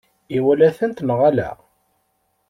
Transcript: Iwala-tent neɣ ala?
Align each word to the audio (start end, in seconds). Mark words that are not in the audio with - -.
Iwala-tent 0.37 1.03
neɣ 1.03 1.19
ala? 1.29 1.49